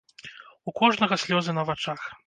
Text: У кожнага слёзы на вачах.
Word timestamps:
У 0.71 0.73
кожнага 0.81 1.21
слёзы 1.27 1.51
на 1.59 1.63
вачах. 1.73 2.09